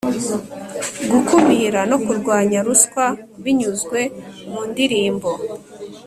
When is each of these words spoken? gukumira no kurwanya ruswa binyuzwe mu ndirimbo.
gukumira 1.11 1.79
no 1.89 1.97
kurwanya 2.03 2.59
ruswa 2.67 3.05
binyuzwe 3.43 3.99
mu 4.51 4.61
ndirimbo. 4.69 5.31